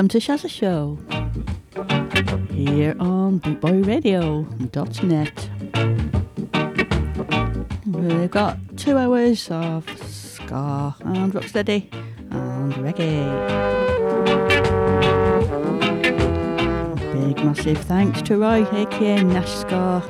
[0.00, 0.96] welcome to Shazza Show
[2.54, 5.50] here on BootboyRadio.net.
[7.86, 11.92] We've got two hours of ska and rocksteady
[12.30, 13.26] and reggae.
[17.12, 20.00] Big massive thanks to Roy, aka Nash Scar,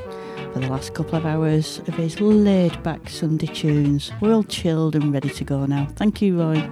[0.53, 4.13] for the last couple of hours of his laid back Sunday tunes.
[4.21, 5.89] We're all chilled and ready to go now.
[5.97, 6.71] Thank you, Roy.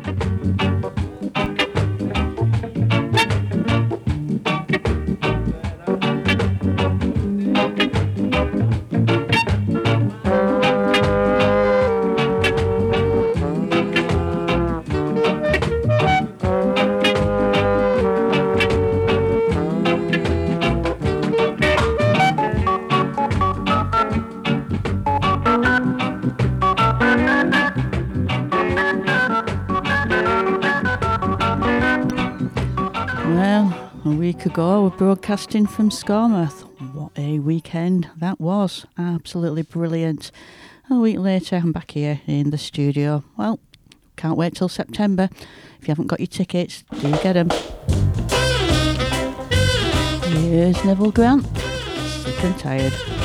[34.89, 36.62] We're broadcasting from Skamouth.
[36.94, 38.86] What a weekend that was!
[38.97, 40.30] Absolutely brilliant.
[40.89, 43.22] A week later, I'm back here in the studio.
[43.36, 43.61] Well,
[44.17, 45.28] can't wait till September.
[45.78, 47.50] If you haven't got your tickets, do get them.
[50.22, 51.45] Here's Neville Grant,
[52.25, 53.17] sick and tired.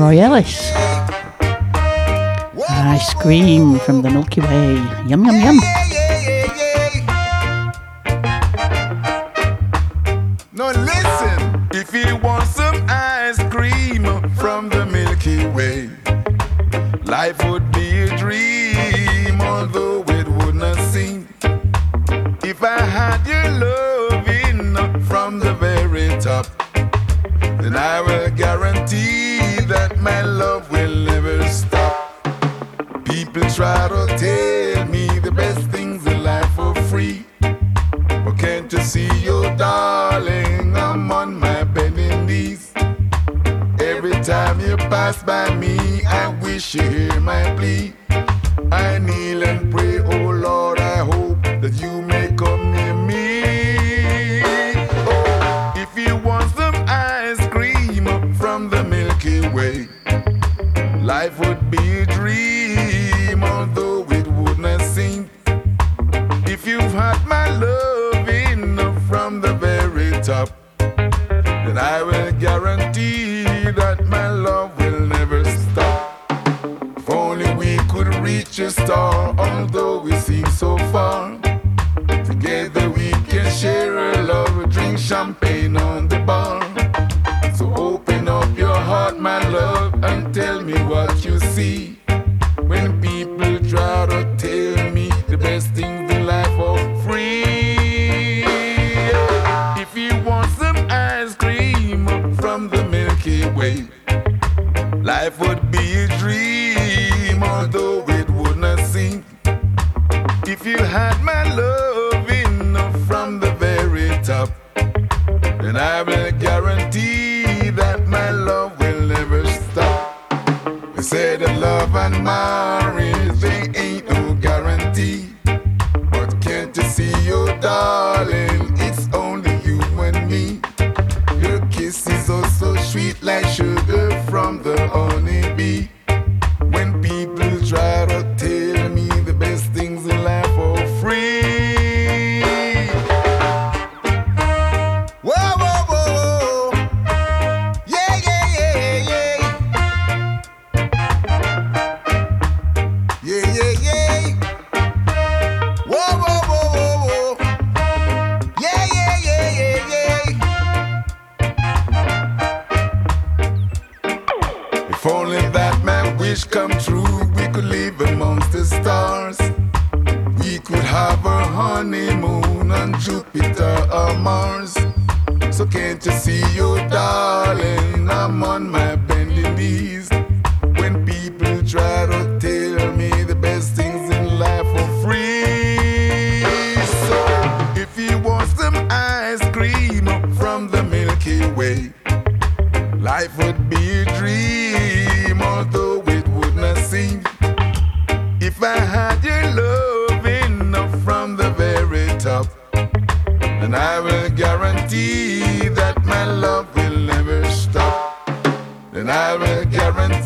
[0.00, 0.72] Roy Ellis.
[2.70, 4.76] I scream from the Milky Way.
[5.06, 5.79] Yum, yum, yum.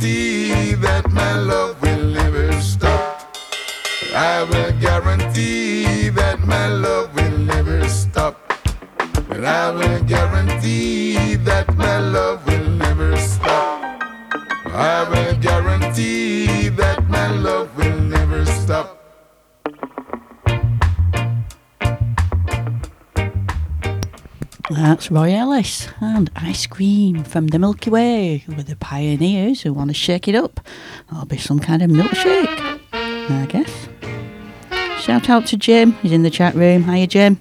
[0.05, 3.37] guarantee that my love will never stop.
[4.15, 8.37] I will guarantee that my love will never stop.
[9.31, 11.04] And I will guarantee.
[24.85, 29.89] That's Roy Ellis and Ice Cream from the Milky Way with the pioneers who want
[29.89, 30.61] to shake it up.
[31.09, 33.89] That'll be some kind of milkshake, I guess.
[35.03, 36.85] Shout out to Jim, he's in the chat room.
[36.85, 37.41] Hiya, Jim.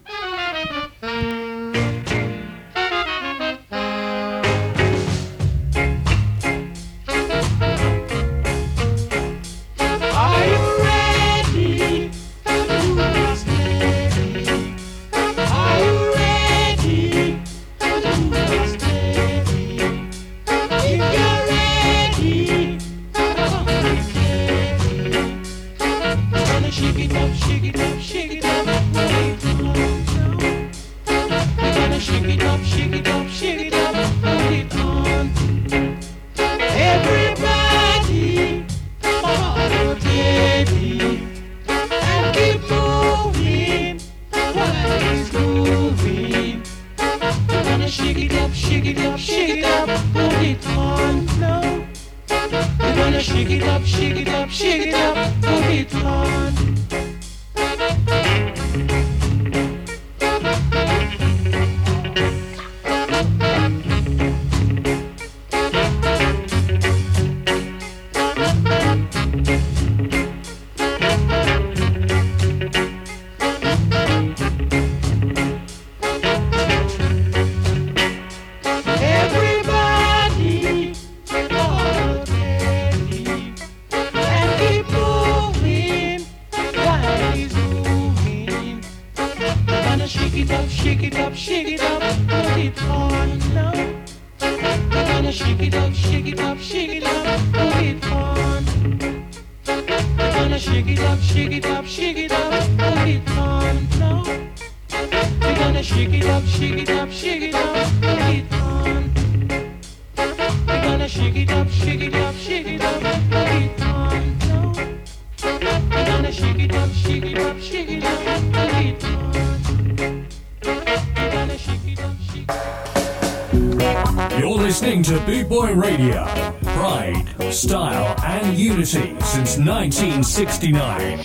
[130.33, 131.23] 69.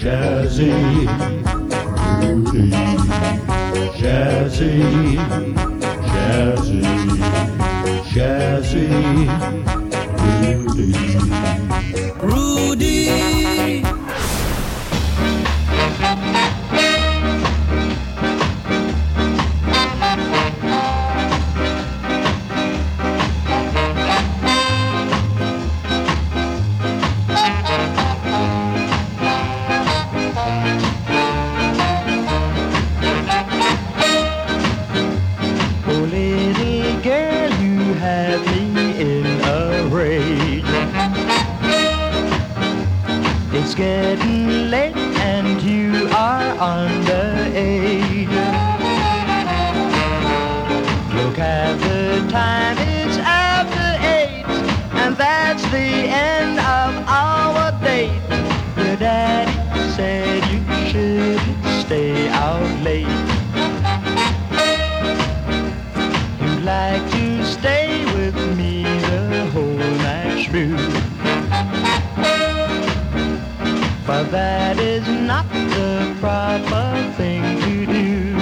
[74.30, 78.34] that is not the proper thing to do.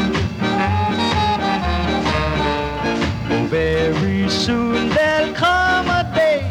[3.31, 6.43] Oh, very soon there'll come a day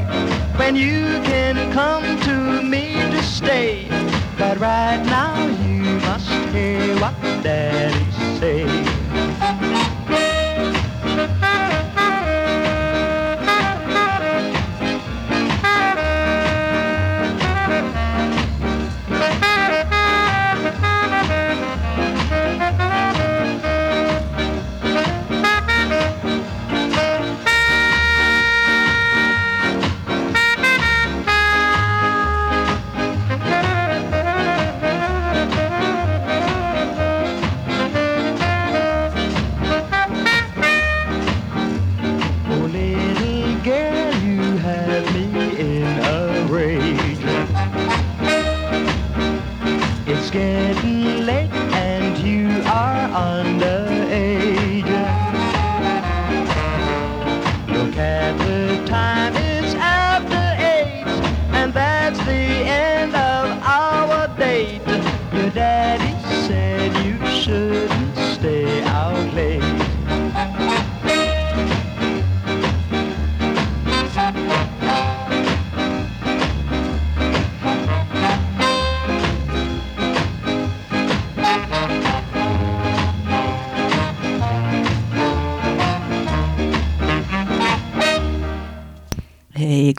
[0.58, 1.25] when you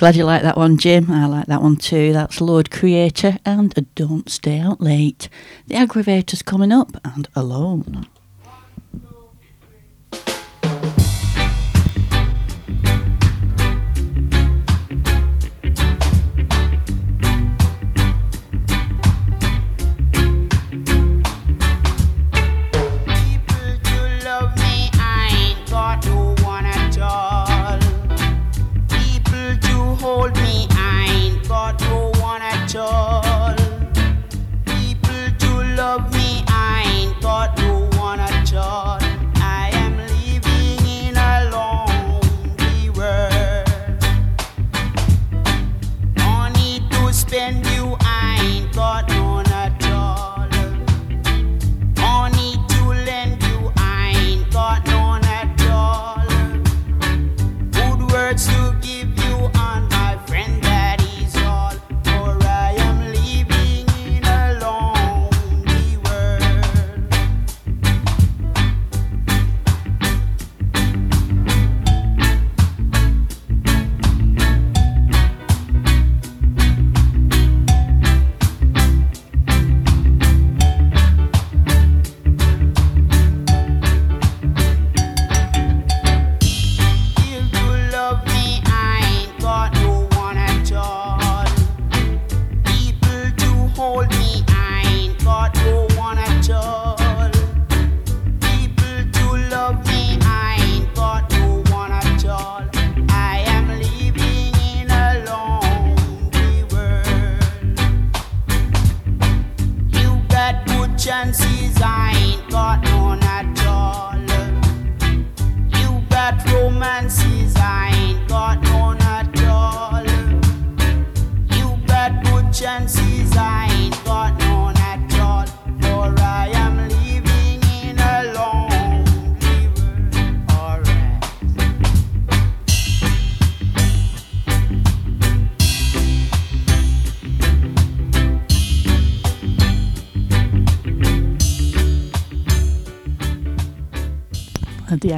[0.07, 1.11] Glad you like that one, Jim.
[1.11, 2.13] I like that one too.
[2.13, 5.29] That's Lord Creator and Don't Stay Out Late.
[5.67, 8.07] The Aggrovators coming up and alone.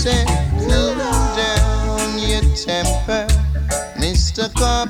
[0.00, 0.26] said,
[0.60, 0.94] cool
[1.36, 3.26] down your temper,
[3.98, 4.50] Mr.
[4.54, 4.88] Cop.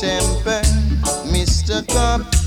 [0.00, 0.62] temper,
[1.32, 1.84] Mr.
[1.88, 2.37] Cop.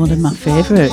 [0.00, 0.90] one of my favourite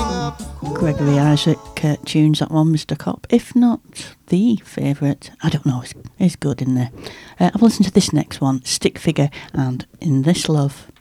[0.74, 2.98] Gregory Isaac uh, tunes, that one, Mr.
[2.98, 5.32] Cop, if not the favourite.
[5.42, 6.92] I don't know, it's, it's good in there.
[7.40, 10.92] Uh, I've listened to this next one, Stick Figure, and In This Love.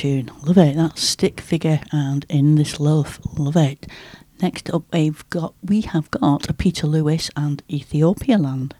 [0.00, 0.30] tune.
[0.44, 0.76] Love it.
[0.76, 3.20] That stick figure and in this loaf.
[3.36, 3.86] Love it.
[4.40, 8.74] Next up, we've got we have got Peter Lewis and Ethiopia Land.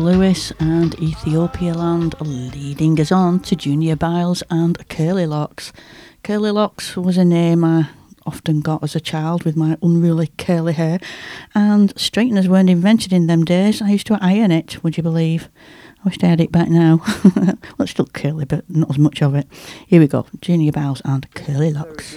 [0.00, 5.72] Lewis and Ethiopia Land leading us on to Junior Byles and Curly Locks.
[6.22, 7.88] Curly Locks was a name I
[8.24, 10.98] often got as a child with my unruly curly hair,
[11.54, 13.82] and straighteners weren't invented in them days.
[13.82, 15.48] I used to iron it, would you believe?
[16.00, 17.00] I wish I had it back now.
[17.36, 19.46] well, it's still curly, but not as much of it.
[19.86, 22.16] Here we go Junior Byles and Curly Locks.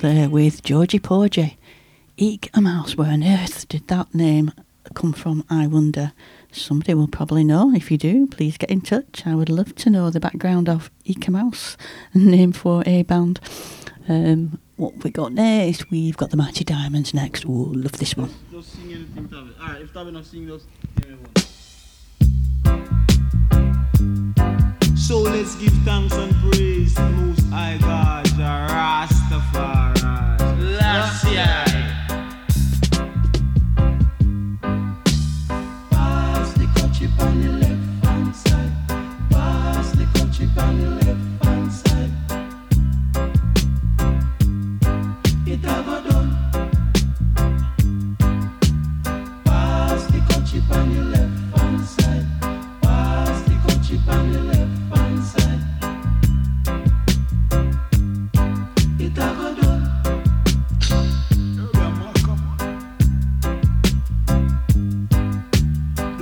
[0.00, 1.58] there with Georgie Porgy.
[2.16, 4.52] Eek-A-Mouse, where on earth did that name
[4.94, 6.12] come from, I wonder?
[6.52, 7.72] Somebody will probably know.
[7.74, 9.26] If you do, please get in touch.
[9.26, 11.76] I would love to know the background of Eek-A-Mouse,
[12.14, 13.40] name for a band.
[14.08, 15.90] Um, what we got next?
[15.90, 17.44] We've got the Mighty Diamonds next.
[17.46, 18.30] Oh, love this one.
[24.96, 29.77] So let's give thanks and praise to Most High God, Rastafari
[31.22, 31.67] gracias.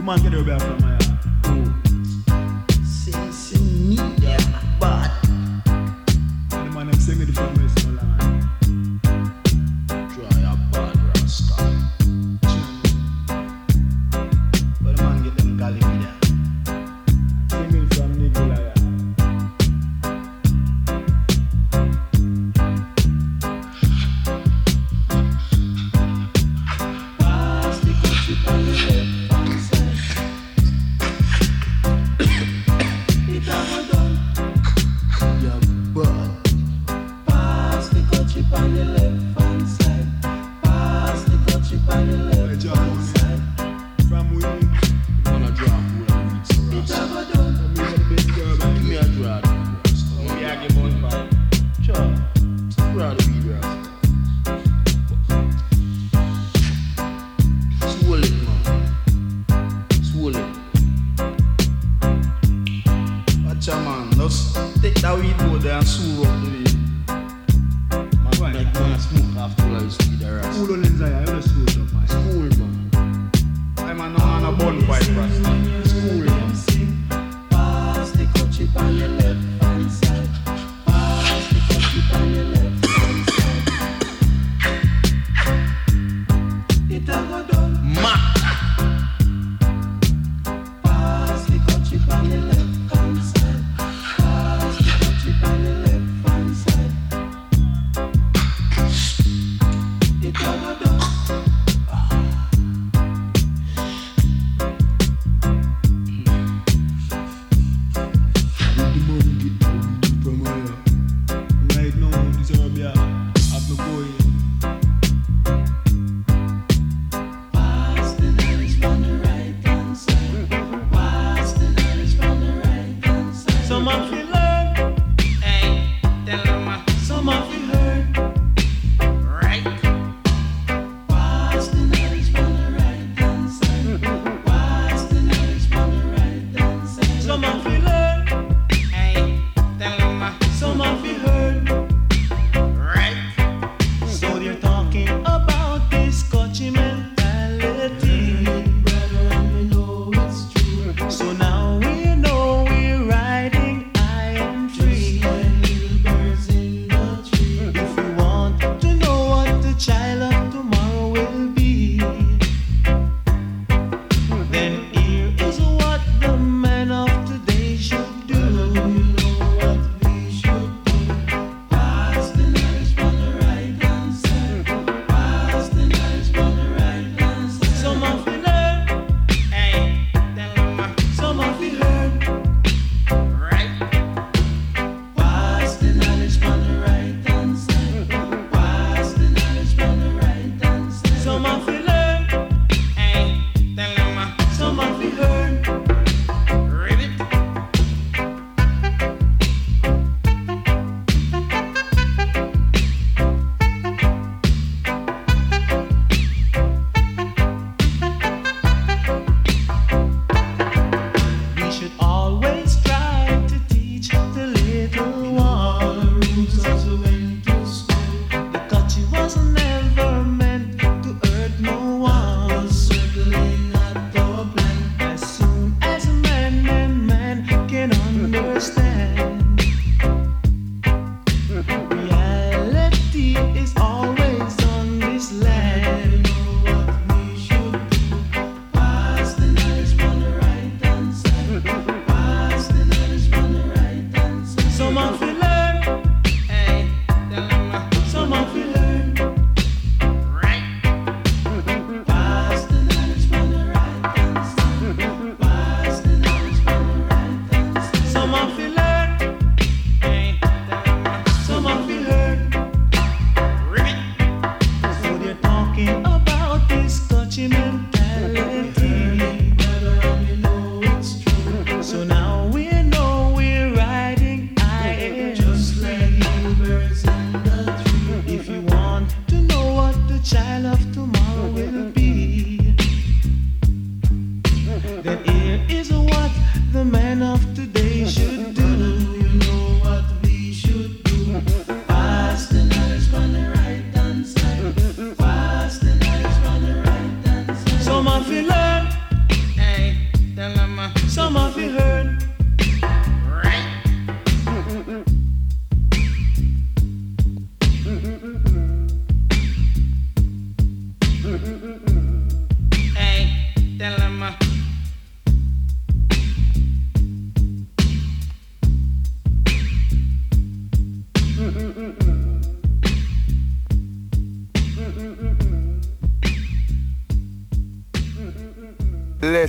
[0.07, 0.86] Come on, get her back.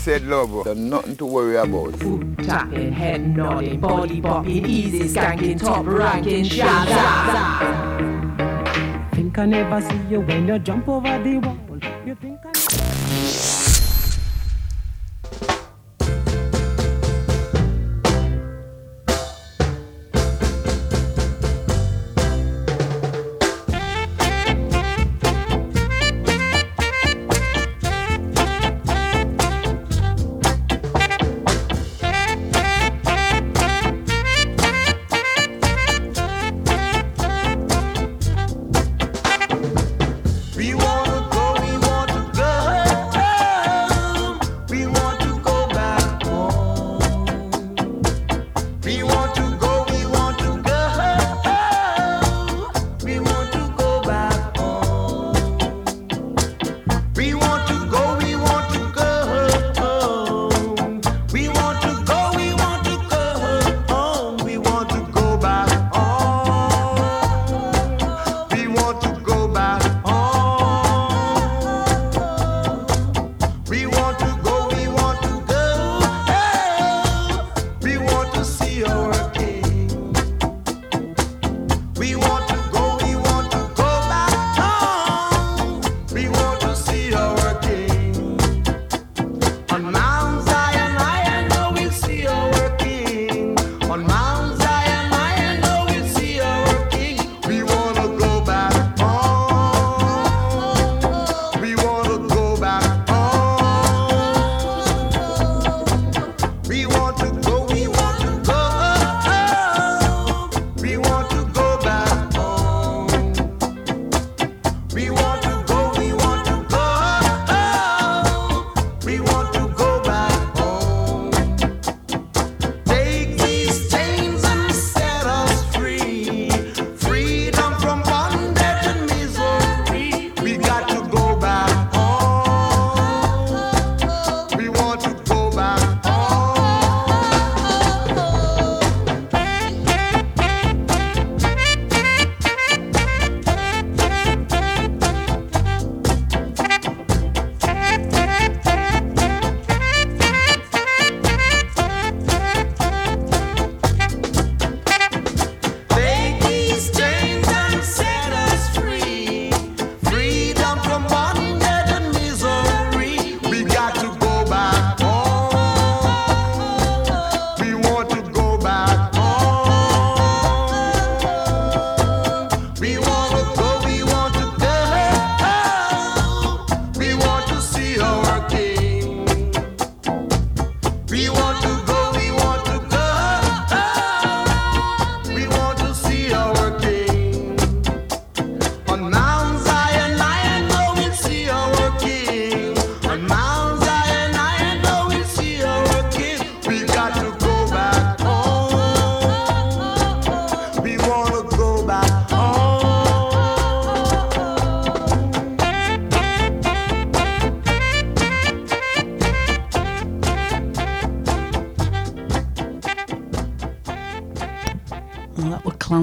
[0.07, 0.65] said love.
[0.77, 1.99] Nothing to worry about.
[1.99, 7.99] Boot tapping, head nodding, body bopping, easy skanking, top ranking, shout out.
[9.13, 11.57] Think I never see you when you jump over the wall.
[12.05, 12.56] You think I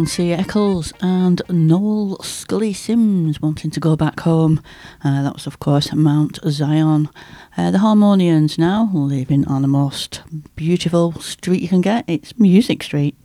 [0.05, 4.61] Lancia Eccles and Noel Scully Simms wanting to go back home.
[5.03, 7.09] Uh, that was, of course, Mount Zion.
[7.57, 10.21] Uh, the Harmonians now living on the most
[10.57, 12.05] beautiful street you can get.
[12.07, 13.17] It's Music Street.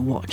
[0.00, 0.29] With Watch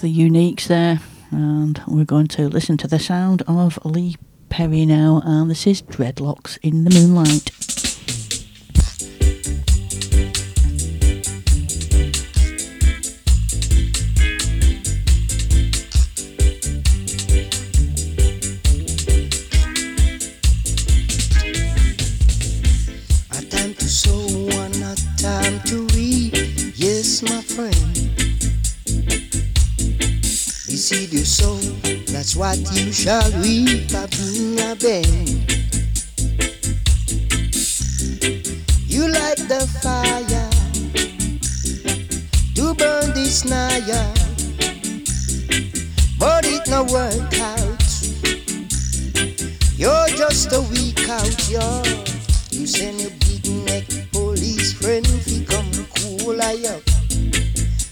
[0.00, 1.00] The Uniques there.
[1.30, 4.16] And we're going to listen to the sound of Lee
[4.48, 5.22] Perry now.
[5.24, 7.87] And this is Dreadlocks in the Moonlight.
[32.38, 33.90] What you shall reap.
[33.92, 35.28] I bring a bend.
[38.86, 40.50] You light the fire
[42.54, 44.14] to burn this naya,
[46.18, 47.82] but it no work out.
[49.76, 51.84] You're just a weak out, you're.
[52.50, 56.82] You send your big neck police friend fi come cool I up,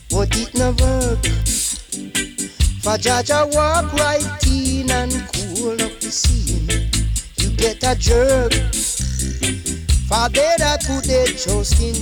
[0.09, 1.46] but it no work.
[2.87, 6.71] For Jaja walk right in and cool up the scene.
[7.37, 8.53] You get a jerk.
[10.07, 11.97] For they that put their trust in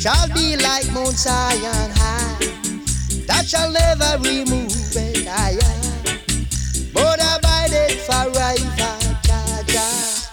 [0.00, 2.38] shall be like Mount Zion high.
[3.28, 5.78] That shall never remove it higher,
[6.92, 8.98] but abided forever.
[9.22, 10.26] Jah.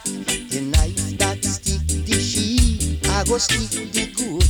[0.50, 4.43] The knife that stick the sheep, I go stick the goat.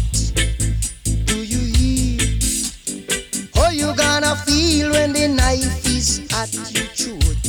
[3.84, 7.46] You gonna feel when the knife is at your throat?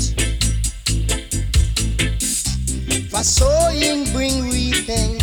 [3.10, 5.14] For sowing bring reaping,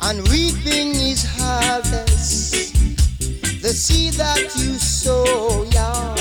[0.00, 2.72] and reaping is harvest.
[3.62, 6.14] The seed that you sow, yeah,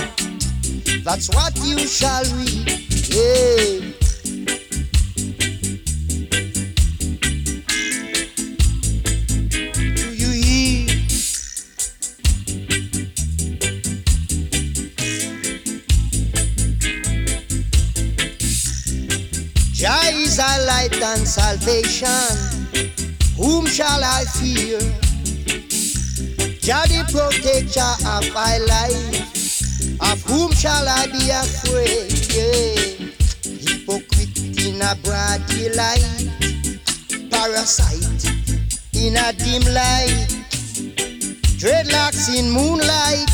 [1.03, 2.67] that's what you shall reap.
[3.09, 4.06] Yeah.
[20.37, 22.07] Is our light and salvation.
[23.37, 24.79] Whom shall I fear?
[26.59, 30.01] Jah the protector of my life.
[30.11, 32.11] Of whom shall I be afraid?
[32.35, 33.07] Yeah.
[33.65, 36.05] Hypocrite in a broad daylight,
[37.31, 38.25] parasite
[38.93, 40.27] in a dim light.
[41.57, 43.29] dreadlocks in moonlight,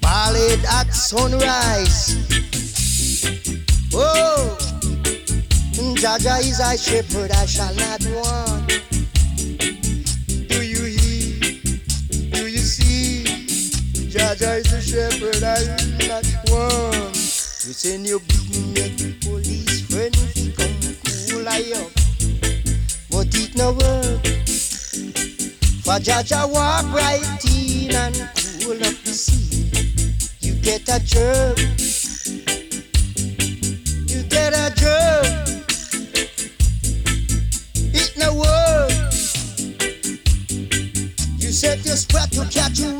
[0.00, 2.16] ballad at sunrise.
[3.92, 4.69] Oh,
[5.80, 8.68] Jaja is a shepherd, I shall not want.
[10.48, 11.40] Do you hear?
[12.30, 13.24] Do you see?
[14.10, 17.16] Jaja is a shepherd, I will not want.
[17.16, 18.20] You send your
[18.74, 20.76] make the police friends come
[21.30, 21.90] cool I up,
[23.10, 24.26] but it no work.
[25.84, 28.16] For Jaja walk right in and
[28.60, 29.70] cool up the sea.
[30.40, 31.58] You get a jerk.
[34.08, 35.59] You get a jerk.
[41.62, 42.99] You set your spot to catch a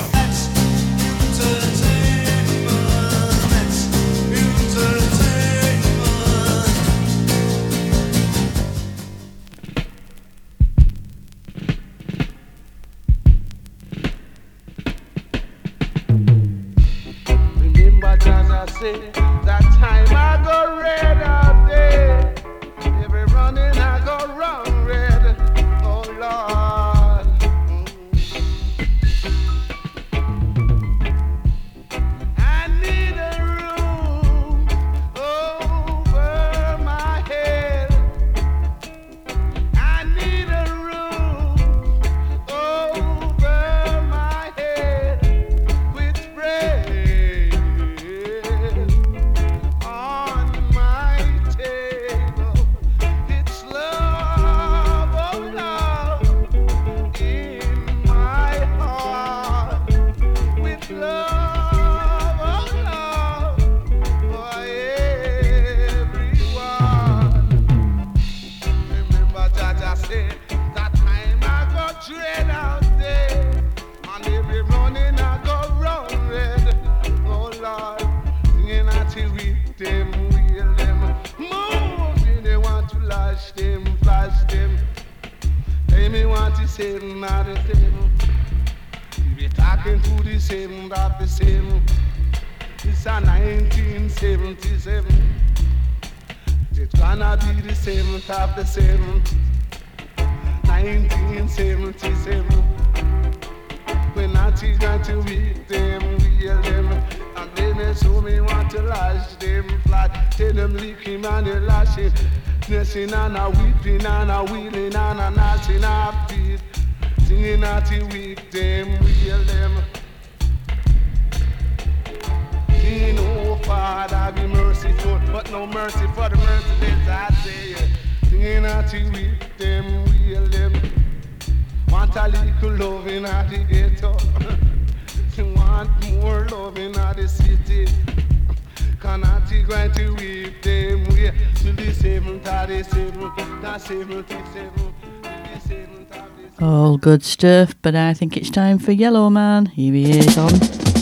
[147.11, 149.65] Good stuff, but I think it's time for Yellowman.
[149.65, 150.53] Here he is on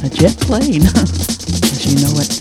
[0.04, 2.32] a jet plane, as you know it.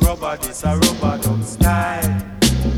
[0.00, 2.22] Rubber this a rubber dub style.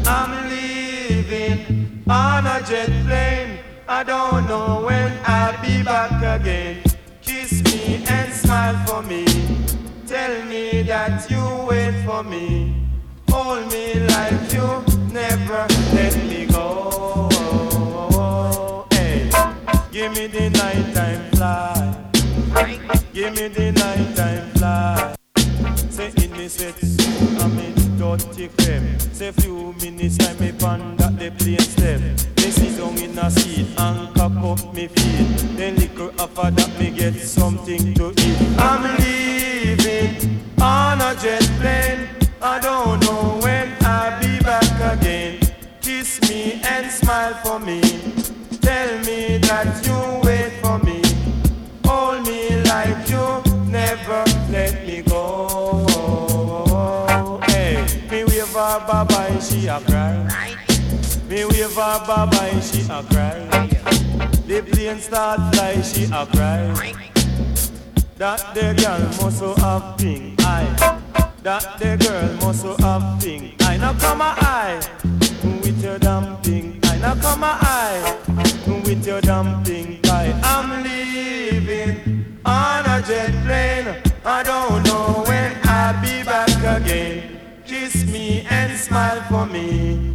[0.07, 3.59] I'm leaving on a jet plane.
[3.87, 6.83] I don't know when I'll be back again.
[7.20, 9.26] Kiss me and smile for me.
[10.07, 12.89] Tell me that you wait for me.
[13.29, 14.68] Hold me like you
[15.12, 16.48] never let me
[20.15, 22.11] give me the nighttime fly.
[23.13, 25.15] Give me the nighttime fly.
[25.91, 26.75] Say in me sweat,
[27.41, 28.99] I'm in dirty cream.
[28.99, 32.01] Say few minutes time me pan that the plane step.
[32.01, 35.57] Me sit down in a seat and cock up me feet.
[35.57, 38.59] Then liquor after that me get something to eat.
[38.59, 42.09] I'm leaving on a jet plane.
[42.41, 45.41] I don't know when I'll be back again.
[45.81, 48.18] Kiss me and smile for me.
[49.49, 51.01] That you wait for me.
[51.87, 55.87] Hold me like you never let me go.
[57.47, 60.29] Hey, me wave her bye bye, she a cry.
[61.31, 63.39] Me wave her bye bye, she a cry.
[64.47, 66.93] The plane start fly, she a cry.
[68.19, 71.01] That the girl must so have pink eye.
[71.43, 73.79] That the girl must so have pink eye.
[73.79, 74.81] Now come a eye
[75.63, 76.78] with your damn pink.
[77.01, 78.19] Now come my eye
[78.85, 80.33] with your damn pink eye.
[80.43, 84.03] I'm leaving on a jet plane.
[84.25, 87.39] I don't know when I'll be back again.
[87.65, 90.08] Kiss me and smile for me.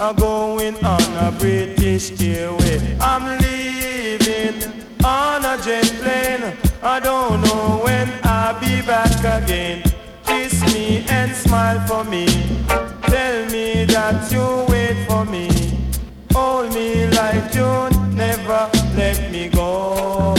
[0.00, 2.96] I'm going on a British Airway.
[3.02, 4.56] I'm leaving
[5.04, 6.56] on a jet plane.
[6.82, 9.82] I don't know when I'll be back again.
[10.24, 12.24] Kiss me and smile for me.
[13.12, 15.50] Tell me that you wait for me.
[16.32, 20.34] Hold me like you never let me go.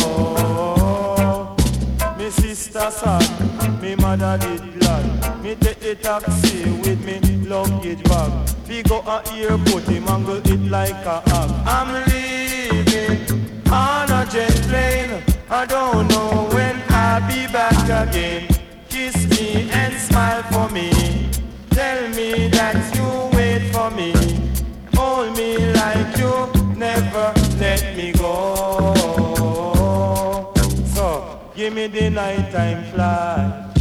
[2.18, 5.44] Me sister sad, me mother did glad.
[5.44, 7.21] Me take the taxi with me
[7.52, 8.32] luggage bag.
[8.88, 11.52] Go a airport, he mangle it like a hog.
[11.66, 13.20] I'm leaving
[13.70, 15.22] on a jet plane.
[15.50, 18.48] I don't know when I'll be back again.
[18.90, 20.90] Kiss me and smile for me.
[21.72, 24.12] Tell me that you wait for me.
[24.96, 26.34] Hold me like you
[26.76, 28.54] never let me go.
[30.96, 31.06] So,
[31.54, 33.74] give me the nighttime fly.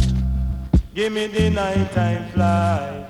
[0.93, 3.00] Give me the nighttime fly.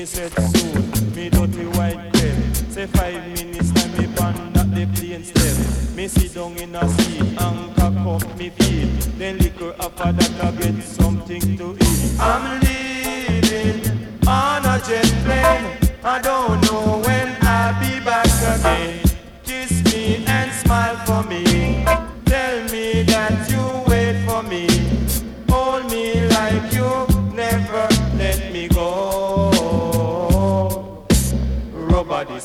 [0.00, 2.56] Me set soon, me dirty white bed.
[2.72, 5.94] Say five minutes time me band at the plane step.
[5.94, 8.88] Me sit down in a seat and cock up me feet.
[9.18, 12.18] Then liquor after that I get something to eat.
[12.18, 15.92] I'm leaving on a jet plane.
[16.02, 17.09] I don't know when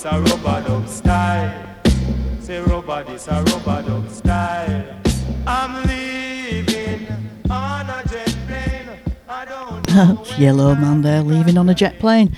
[0.06, 1.66] this a rubber dub style.
[2.40, 5.02] Say rubber this a rubber dub style.
[5.48, 7.08] I'm leaving
[7.50, 8.90] on a jet plane.
[9.28, 12.36] I don't That's Yellowman there leaving on a jet plane.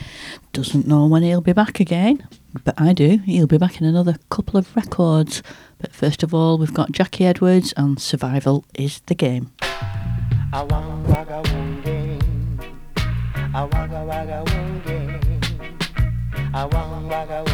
[0.54, 2.28] Doesn't know when he'll be back again,
[2.64, 3.18] but I do.
[3.26, 5.44] He'll be back in another couple of records.
[5.78, 9.52] But first of all, we've got Jackie Edwards and Survival is the Game.
[16.64, 17.47] I wang wagga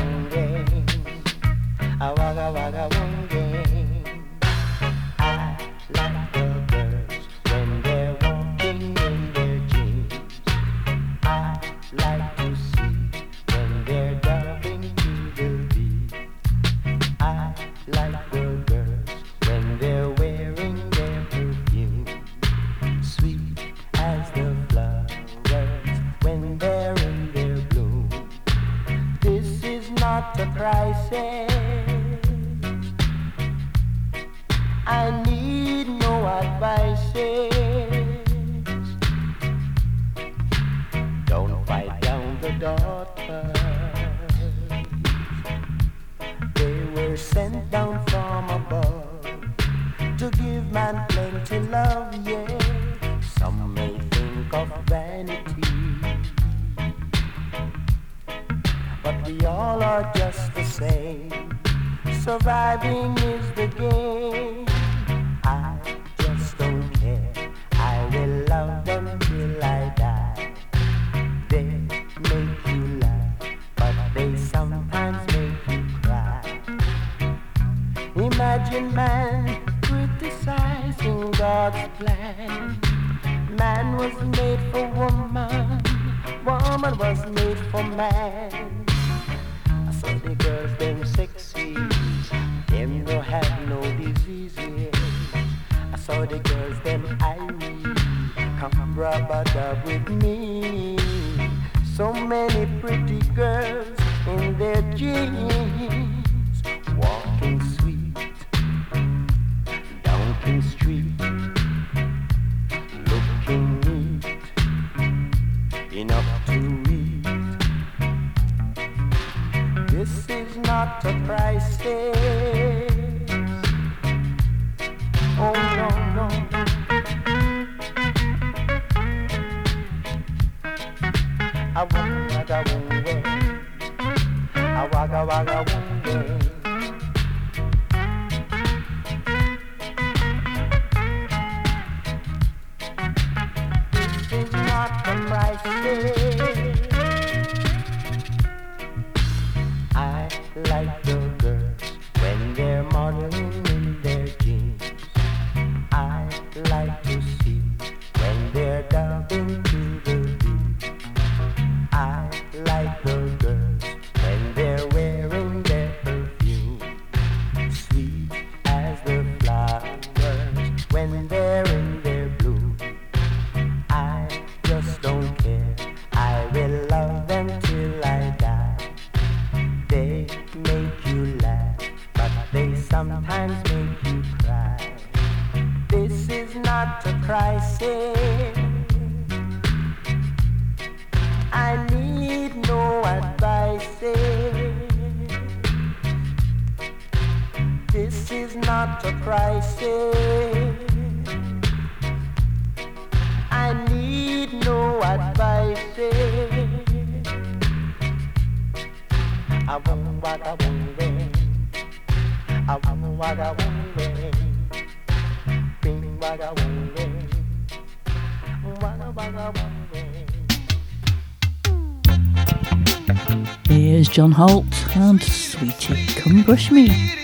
[224.13, 227.22] John Holt and Sweetie, come brush me.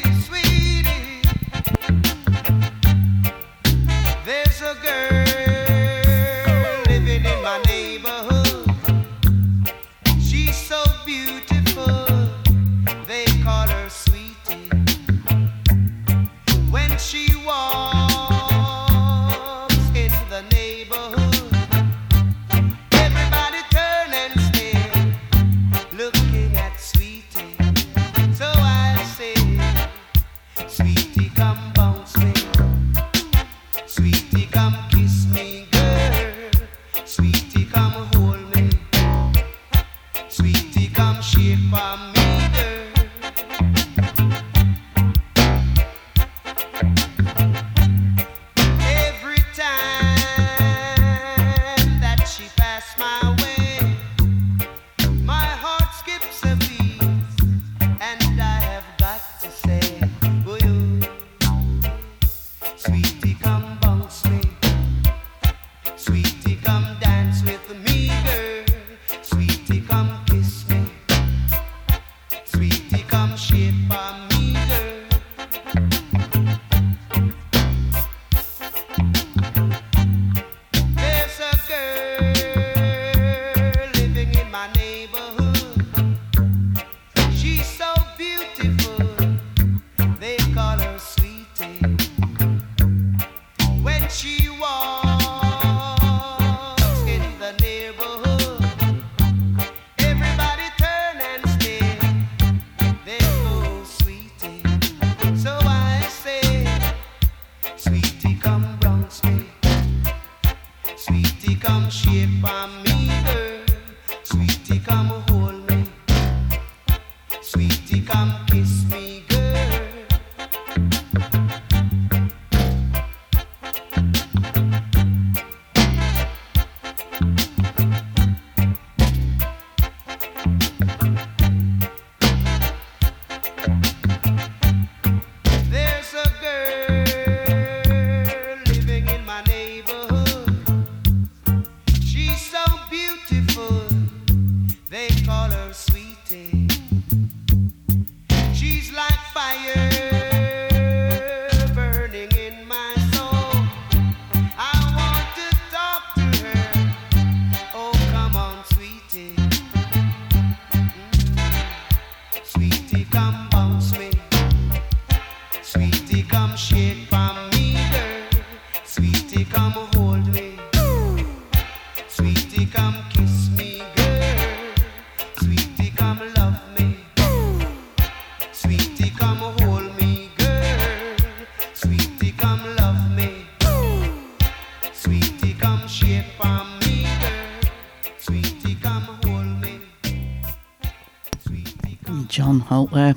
[192.69, 193.15] Holt there.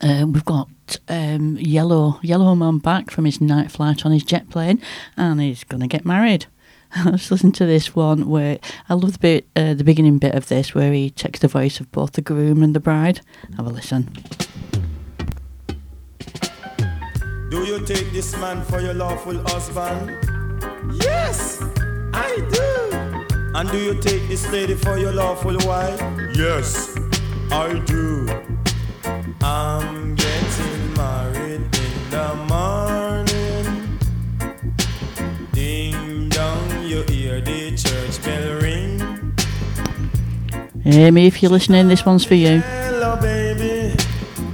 [0.00, 0.66] Uh, we've got
[1.06, 4.80] um, Yellow Yellowman back from his night flight on his jet plane,
[5.18, 6.46] and he's to get married.
[7.04, 8.58] Let's listen to this one where
[8.88, 11.78] I love the bit, uh, the beginning bit of this where he takes the voice
[11.78, 13.20] of both the groom and the bride.
[13.58, 14.10] Have a listen.
[17.50, 20.16] Do you take this man for your lawful husband?
[21.02, 21.62] Yes,
[22.14, 23.36] I do.
[23.54, 26.00] And do you take this lady for your lawful wife?
[26.34, 26.96] Yes,
[27.52, 28.26] I do.
[29.42, 33.98] I'm getting married in the morning.
[35.52, 39.00] Ding dong, you hear the church bell ring.
[40.84, 42.60] Amy, if you're listening, this one's for you.
[42.60, 43.96] Hello, baby,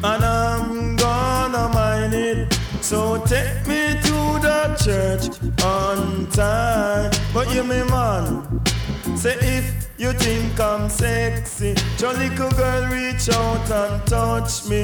[0.05, 2.53] and I'm gonna mind it.
[2.80, 7.11] So take me to the church on time.
[7.34, 8.62] But you, me man,
[9.16, 9.37] say
[11.07, 14.82] sexy, your little girl reach out and touch me.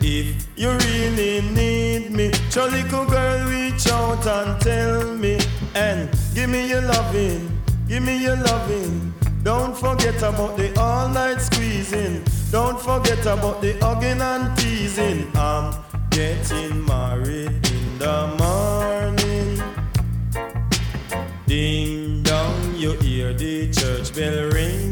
[0.00, 5.38] If you really need me, your little girl reach out and tell me.
[5.74, 7.40] And give me your loving,
[7.88, 9.14] give me your loving.
[9.42, 12.22] Don't forget about the all night squeezing.
[12.50, 15.30] Don't forget about the hugging and teasing.
[15.34, 15.66] I'm
[16.10, 19.50] getting married in the morning.
[21.46, 24.87] Ding dong, you hear the church bell ring.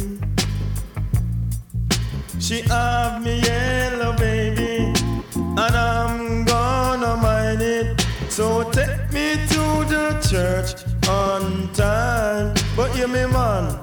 [2.46, 4.92] She have me yellow baby,
[5.34, 8.00] and I'm gonna mind it.
[8.28, 12.54] So take me to the church on time.
[12.76, 13.76] But you me man,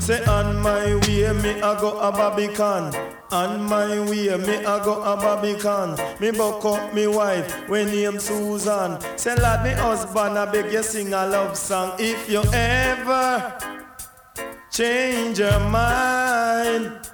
[0.00, 2.94] say on my way me I go a Barbican.
[3.30, 5.96] On my way me I go a Barbican.
[6.20, 9.00] Me buck up me wife when name Susan.
[9.16, 11.92] Say lad me husband I beg you sing a love song.
[11.98, 13.54] If you ever
[14.70, 17.08] change your mind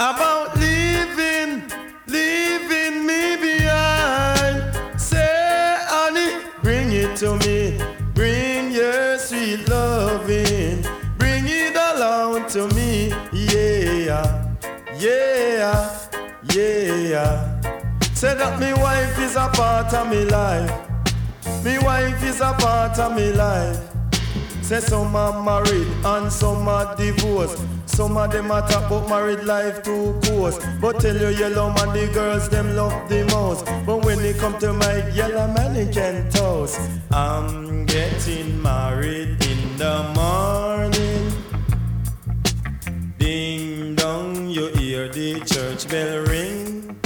[0.00, 1.64] about leaving,
[2.06, 5.00] leaving me behind.
[5.00, 7.80] Say, honey, bring it to me.
[8.14, 10.84] Bring your sweet loving.
[11.18, 13.08] Bring it along to me.
[13.32, 14.38] Yeah,
[14.96, 17.60] yeah, yeah.
[18.14, 20.70] Say that me wife is a part of me life.
[21.64, 23.80] Me wife is a part of me life.
[24.62, 27.64] Say some are married and some are divorced.
[27.98, 30.56] Some of them a talk about married life too course.
[30.80, 33.64] But tell you yellow man the girls them love the most.
[33.84, 36.78] But when it come to my yellow man he can toast.
[37.10, 41.32] I'm getting married in the morning.
[43.18, 46.96] Ding dong, you hear the church bell ring.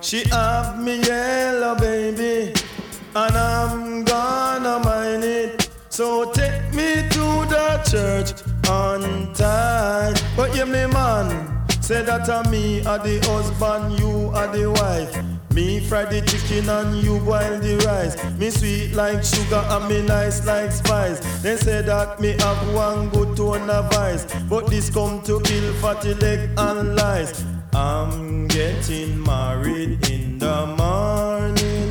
[0.00, 2.52] She have me yellow baby,
[3.14, 5.70] and I'm gonna mind it.
[5.90, 10.14] So take me to the church on time.
[10.36, 11.28] But you me man,
[11.80, 15.12] say that uh, a me are the husband, you are the wife.
[15.52, 18.14] Me fry the chicken and you boil the rice.
[18.38, 21.18] Me sweet like sugar and me nice like spice.
[21.42, 24.26] They say that me have one good tone of vice.
[24.48, 27.44] But this come to kill fatty leg and lies.
[27.74, 31.90] I'm getting married in the morning.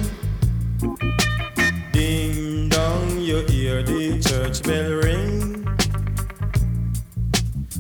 [1.92, 5.49] Ding dong, you hear the church bell ring.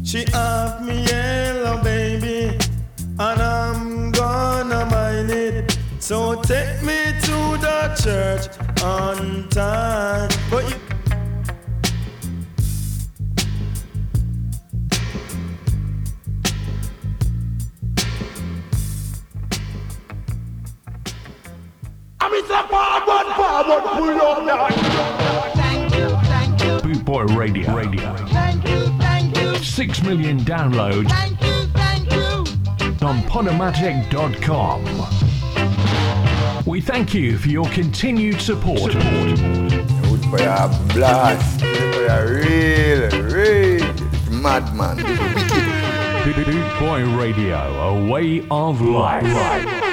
[0.09, 2.57] She have me yellow baby,
[3.19, 5.77] and I'm gonna mind it.
[5.99, 8.47] So take me to the church
[8.81, 10.27] on time.
[10.49, 10.77] But you
[22.19, 24.67] I'm in the forward, forward, pull up now.
[25.53, 27.75] Thank you, thank you, Boot Boy Radio.
[27.75, 28.28] Radio.
[29.59, 32.45] Thank you, thank you, Six million downloads thank you, thank you.
[33.07, 34.83] on Podomatic.com.
[36.65, 38.91] We thank you for your continued support.
[38.93, 41.59] Good for your blast.
[41.61, 43.93] Good for your real, real
[44.41, 44.97] madman.
[46.23, 49.88] Boot Boy Radio, a way of life.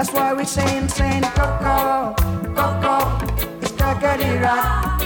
[0.00, 2.14] That's why we sing, sing, Coco,
[2.56, 3.18] Coco,
[3.60, 5.02] it's Cocody Rock.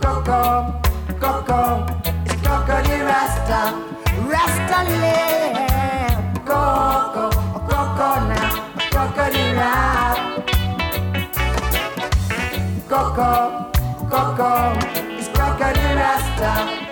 [0.00, 0.80] Coco,
[1.18, 1.84] Coco,
[2.24, 3.74] it's Cocody Rasta,
[4.30, 6.36] Rasta Lamb.
[6.46, 7.28] Coco,
[7.68, 10.18] Coco now, Cocody Rock.
[12.88, 13.72] Coco,
[14.08, 14.78] Coco,
[15.18, 16.91] it's Cocody Rasta.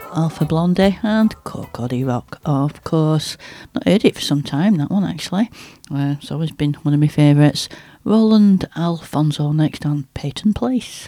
[0.13, 3.37] Alpha Blondy and Cocody Rock, of course.
[3.73, 5.49] Not heard it for some time, that one actually.
[5.89, 7.69] Uh, it's always been one of my favourites.
[8.03, 11.07] Roland Alphonso next on Peyton Place.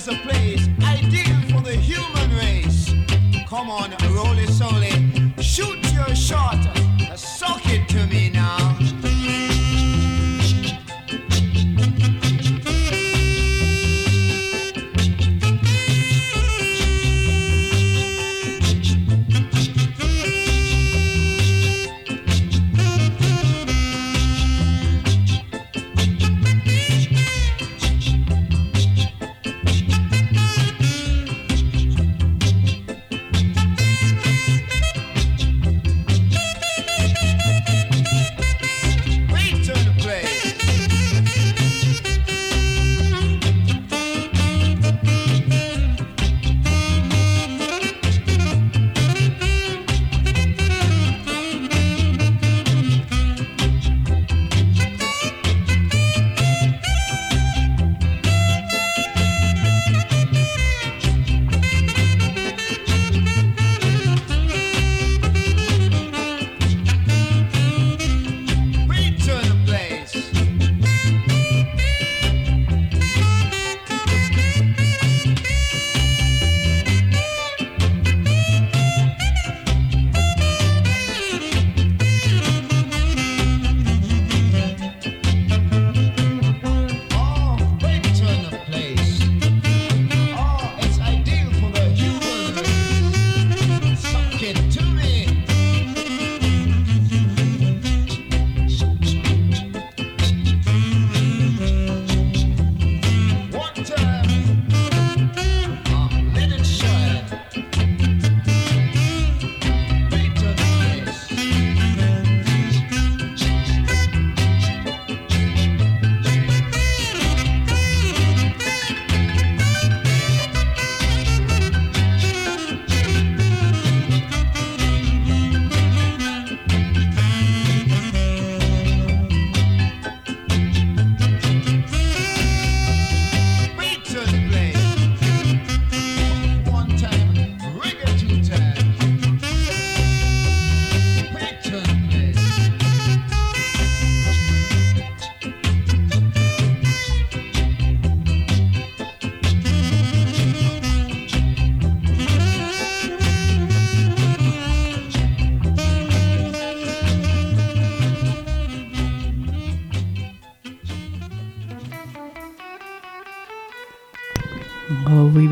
[0.00, 2.94] is a place ideal for the human race.
[3.46, 4.90] Come on, roll it, solely,
[5.42, 6.79] shoot your shot.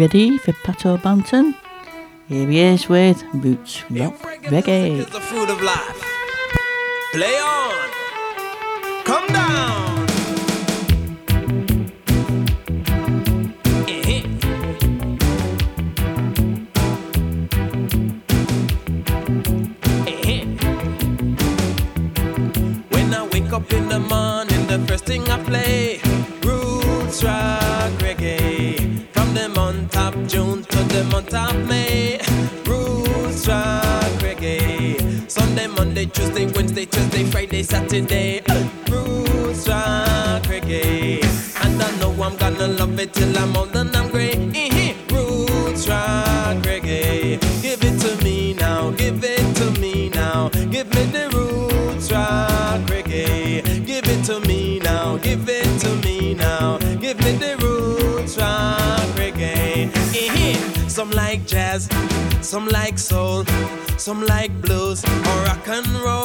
[0.08, 1.54] For Pato Banton?
[2.28, 4.14] Here he is with Roots Rock
[4.44, 5.04] Reggae.
[5.10, 6.02] the fruit of life.
[7.12, 7.97] Play on.
[37.68, 38.40] Saturday,
[38.90, 41.22] roots rock reggae.
[41.62, 44.32] And I know I'm gonna love it till I'm old and I'm gray.
[44.32, 44.94] Eh-heh.
[45.14, 47.38] Roots rock reggae.
[47.60, 52.80] Give it to me now, give it to me now, give me the roots rock
[52.88, 53.62] reggae.
[53.84, 59.08] Give it to me now, give it to me now, give me the roots rock
[59.20, 59.90] reggae.
[59.92, 60.88] Mm-hmm.
[60.88, 61.86] Some like jazz,
[62.40, 63.44] some like soul,
[63.98, 66.17] some like blues or rock and roll.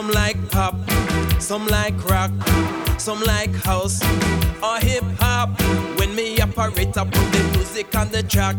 [0.00, 0.74] Some like pop,
[1.38, 2.30] some like rock,
[2.96, 4.02] some like house
[4.62, 5.60] or hip hop.
[5.98, 8.56] When me operate, I put the music on the track.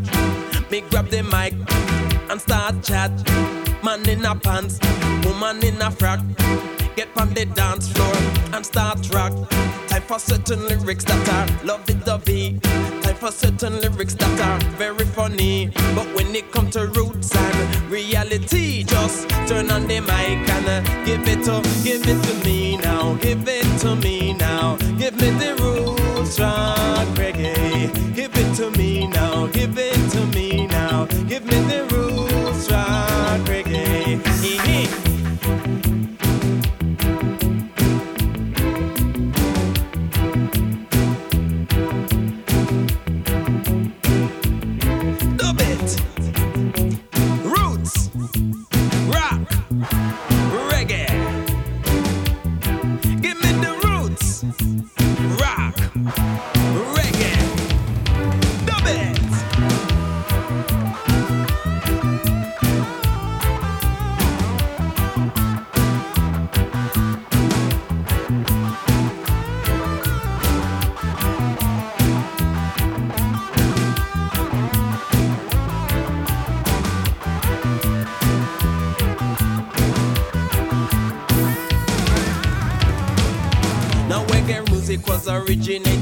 [0.69, 1.55] Me grab the mic
[2.29, 3.11] and start chat.
[3.83, 4.79] Man in a pants,
[5.25, 6.19] woman in a frock.
[6.95, 8.13] Get on the dance floor
[8.53, 9.33] and start rock.
[9.87, 12.59] Time for certain lyrics that are lovey-dovey.
[13.01, 15.71] Time for certain lyrics that are very funny.
[15.95, 17.50] But when it comes to roots just
[19.51, 23.15] turn on the mic and uh, give it to, give it to me now.
[23.15, 23.60] Give it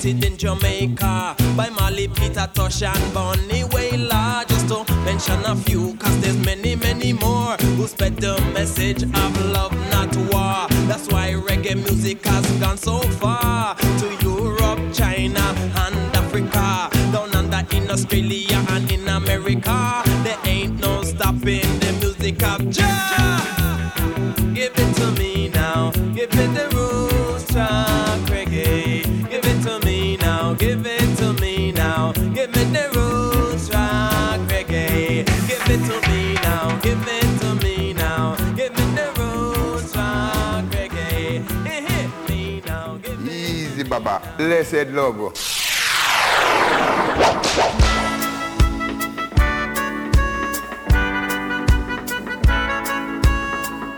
[0.10, 3.29] in Jamaica by Marley, Peter Tosh and Bonnie
[44.40, 45.20] Blessed love.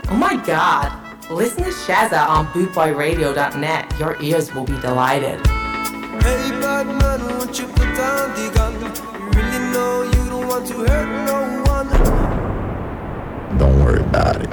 [0.02, 0.90] Oh my god!
[1.30, 4.00] Listen to Shazza on bootboyradio.net.
[4.00, 5.46] Your ears will be delighted.
[5.46, 8.72] Hey, bad man, won't you put down the gun?
[8.82, 8.88] You
[9.30, 13.58] really know you don't want to hurt no one.
[13.58, 14.51] Don't worry about it.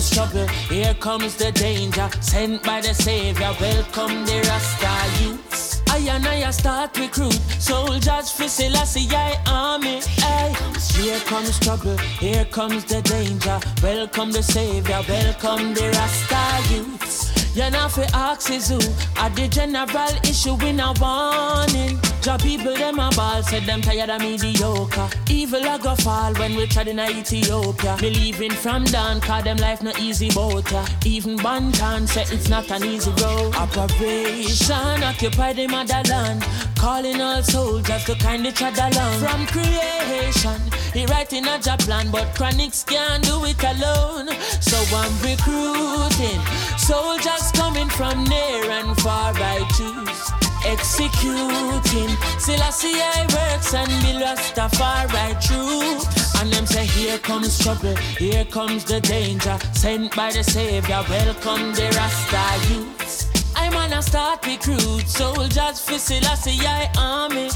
[0.00, 2.08] Comes trouble, here comes the danger.
[2.20, 5.82] Sent by the Savior, welcome the Rasta youths.
[5.90, 10.00] I and I start recruit soldiers for Selassie I army.
[10.22, 10.54] Ay.
[10.94, 13.60] Here comes trouble, here comes the danger.
[13.82, 17.54] Welcome the Savior, welcome the Rasta youths.
[17.54, 18.78] You're not for axes who
[19.16, 21.98] at the general issue in a warning.
[22.20, 25.08] Job people them a ball said them tired of mediocre.
[25.30, 27.96] Evil a go fall when we tried in Ethiopia.
[28.02, 30.84] Me leaving from down cause them life no easy boat ya.
[31.06, 33.54] Even Banton said it's not an easy road.
[33.56, 36.44] Operation occupy the motherland.
[36.76, 39.18] Calling all soldiers to kindly tread along.
[39.20, 40.60] From creation,
[40.92, 44.28] He writing a job plan, but Chronixx can't do it alone.
[44.60, 46.40] So I'm recruiting
[46.76, 49.32] soldiers coming from near and far.
[49.34, 52.10] I choose executing.
[52.38, 56.00] Selassie I works and be Rastafari true.
[56.40, 59.58] And them say, Here comes trouble, here comes the danger.
[59.72, 63.29] Sent by the Savior, welcome the Rasta youths.
[63.60, 67.50] I'm on a start recruit soldiers for Selassie I army.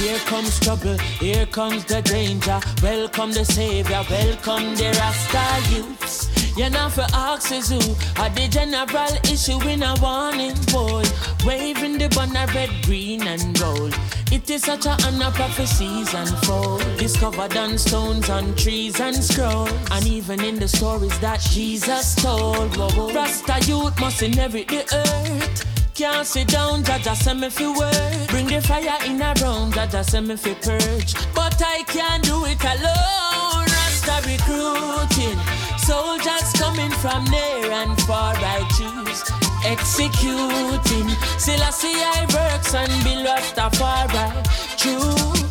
[0.00, 2.58] Here comes trouble, here comes the danger.
[2.82, 6.56] Welcome the Savior, welcome the Rasta youths.
[6.56, 7.80] You're not for axes who
[8.22, 11.04] are the general issue in a warning boy.
[11.44, 13.94] Waving the banner red, green, and gold.
[14.32, 16.80] It is such a honor prophecies unfold.
[16.96, 19.70] Discovered on stones, on trees, and scrolls.
[19.90, 22.74] And even in the stories that Jesus told.
[23.14, 25.94] Rasta youth must inherit the earth.
[25.94, 28.28] Can't sit down, Jaja send me fi work.
[28.28, 31.12] Bring the fire in a room, Jaja send me fi purge.
[31.34, 33.66] But I can't do it alone.
[33.68, 35.38] Rasta recruiting.
[35.76, 41.08] Soldiers coming from near and far, I choose executing.
[41.38, 44.32] Selassie I works and be Rastafari
[44.76, 45.42] choose.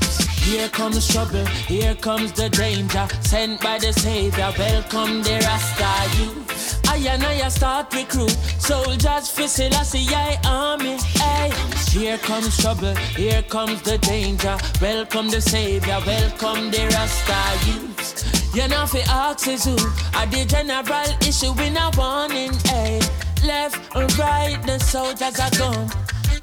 [0.43, 3.07] Here comes trouble, here comes the danger.
[3.21, 6.81] Sent by the Savior, welcome the Rasta youth.
[6.89, 10.97] I and I start recruit soldiers for Selassie I army.
[11.15, 11.51] Hey,
[11.91, 14.57] here comes trouble, here comes the danger.
[14.81, 18.55] Welcome the Savior, welcome the Rasta youth.
[18.55, 19.77] You know fi axes who
[20.17, 22.51] are the general issue in a warning.
[22.65, 22.99] Hey,
[23.43, 25.89] left and right the soldiers are gone.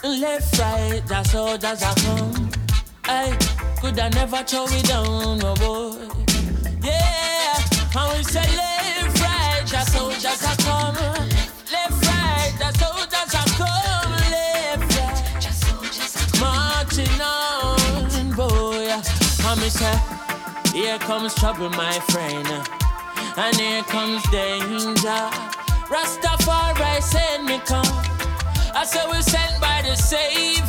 [0.02, 2.50] Left right the soldiers are come.
[3.04, 3.36] I
[3.80, 5.96] could I never throw it down, no boy.
[6.82, 7.58] Yeah,
[7.96, 10.94] and we say left right the soldiers are come.
[11.72, 14.12] Left right the soldiers are come.
[14.34, 18.88] Left right the soldiers are marching on, boy.
[19.48, 20.18] And me say.
[20.72, 22.46] Here comes trouble, my friend,
[23.36, 25.47] and here comes danger.
[25.88, 27.86] Rastafari send me come.
[28.74, 30.68] I said we're sent by the Savior.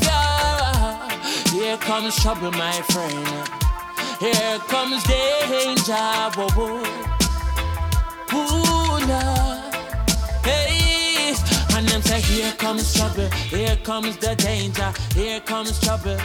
[1.52, 3.28] Here comes trouble, my friend.
[4.20, 5.94] Here comes danger.
[6.36, 6.80] Whoa, whoa.
[8.34, 9.72] Ooh, nah.
[10.42, 11.36] Hey,
[11.76, 13.30] and them say here comes trouble.
[13.30, 14.94] Here comes the danger.
[15.14, 16.18] Here comes trouble.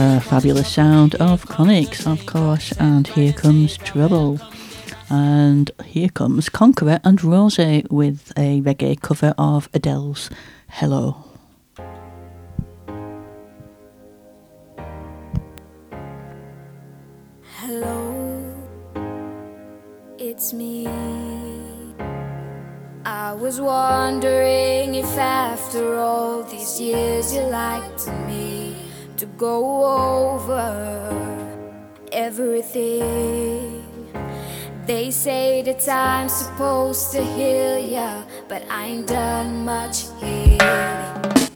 [0.00, 4.40] Fabulous sound of Chronixx, of course, and here comes Trouble.
[5.10, 7.58] And here comes Conkarah and Rose
[7.90, 10.30] with a reggae cover of Adele's
[10.68, 11.24] Hello.
[17.58, 18.56] Hello,
[20.18, 20.86] it's me.
[23.04, 28.59] I was wondering if after all these years you liked me
[29.20, 29.84] to go
[30.32, 30.64] over
[32.10, 33.84] everything.
[34.86, 41.49] They say that I'm supposed to heal ya, but I ain't done much healing.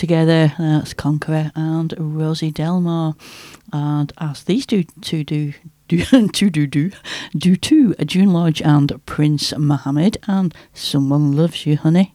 [0.00, 0.54] together.
[0.58, 3.14] That's Conkarah and Rosie Delmar.
[3.72, 5.52] And as these two, two do
[5.88, 6.90] do to do do
[7.36, 12.14] do to June Lodge and Prince Mohammed and Someone Loves You, Honey.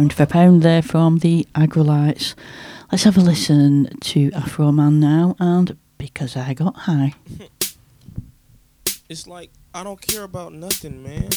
[0.00, 2.34] pound for pound there from the Aggrolites.
[2.90, 7.12] Let's have a listen to Afroman now and Because I Got High.
[9.10, 11.28] it's like I don't care about nothing, man.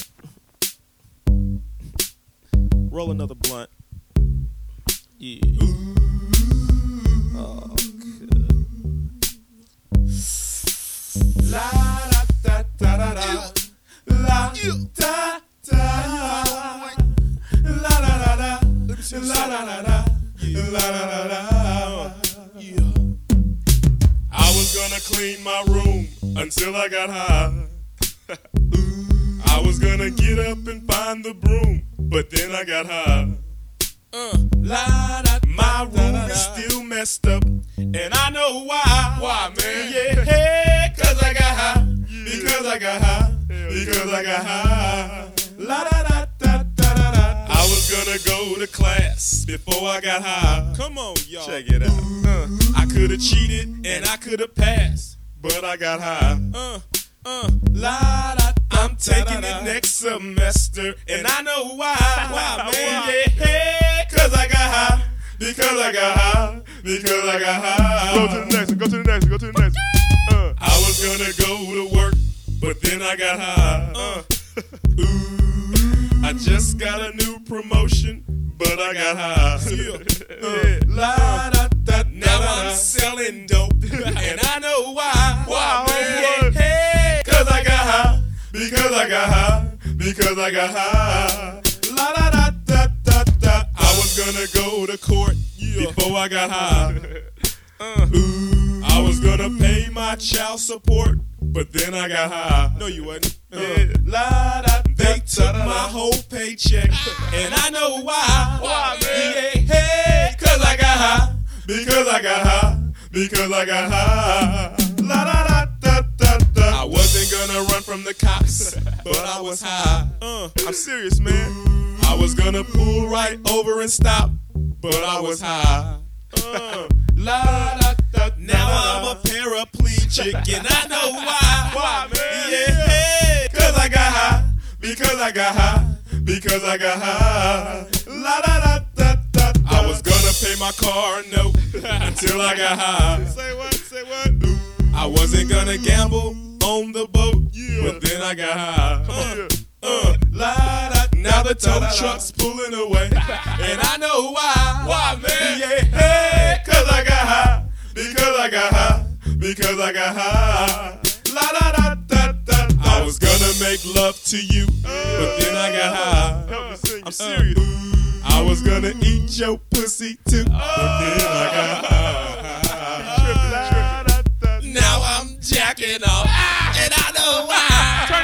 [145.66, 146.36] gonna gamble
[146.66, 147.84] on the boat, yeah.
[147.84, 149.06] but then I got high.
[149.08, 149.48] Uh,
[149.82, 154.84] uh, la, da, now the tow truck's pulling away, and I know why.
[154.86, 155.60] Why, man?
[155.60, 159.06] Yeah, hey, cause I got high, because I got high,
[159.38, 161.00] because I got high.
[161.34, 162.68] La da da da da.
[162.82, 166.56] I was gonna make love to you, but then I got high.
[166.94, 168.22] I'm uh, serious.
[168.26, 172.33] I was gonna eat your pussy too, but then I got high.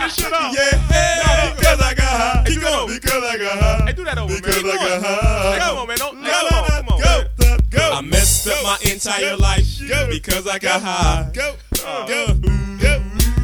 [0.09, 0.31] that shit.
[0.31, 1.49] Yeah, yeah.
[1.49, 2.43] No, because I got high.
[2.45, 2.87] Keep going.
[2.87, 3.85] Because I got high.
[3.85, 4.73] Hey, do that over, because man.
[4.73, 5.59] Because I got high.
[5.59, 5.97] Come on, man.
[5.97, 6.69] Don't, no, come no, on, no.
[6.69, 7.59] Come on, go, man.
[7.69, 7.91] go.
[7.93, 11.31] I messed up my entire go, life go, because I got go, high.
[11.33, 11.55] Go,
[11.85, 12.05] oh.
[12.07, 12.33] go,
[12.77, 13.03] go,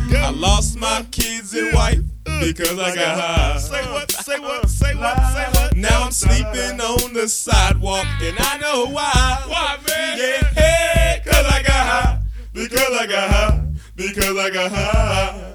[0.10, 0.20] go.
[0.20, 3.58] I lost my uh, kids and wife uh, because I got high.
[3.58, 3.94] Say uh-huh.
[3.94, 4.12] what?
[4.12, 4.70] Say what?
[4.70, 5.02] Say uh-huh.
[5.02, 5.34] what?
[5.34, 5.76] Say what?
[5.78, 9.42] Now I'm sleeping on the sidewalk and I know why.
[9.48, 10.18] Why, man?
[10.18, 12.22] Yeah, hey, cause I got high.
[12.54, 13.62] Because I got high.
[13.96, 15.55] Because I got high.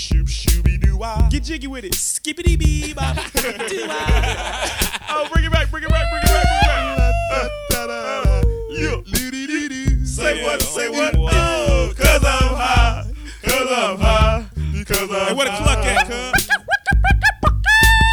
[0.00, 1.28] Shoop shooby doo wah.
[1.28, 1.94] Get jiggy with it.
[1.94, 3.18] Skippity bee bop.
[5.12, 5.70] Oh, bring it back.
[5.70, 6.06] Bring it back.
[6.10, 6.46] Bring it back.
[7.30, 7.42] Bring
[7.82, 8.44] it back.
[8.70, 10.04] Yeah.
[10.06, 10.62] Say what?
[10.62, 11.14] Say what?
[11.18, 13.12] Oh, cause I'm high.
[13.42, 14.46] Cause I'm high.
[14.72, 16.48] Because I'm Hey, where the cluck at, cuz?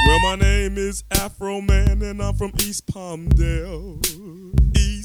[0.07, 4.03] Well, my name is Afroman, and I'm from East Palmdale.